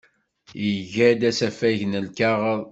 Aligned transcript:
Iga-d 0.69 1.21
asafag 1.29 1.79
n 1.85 1.93
lkaɣeḍ. 2.05 2.61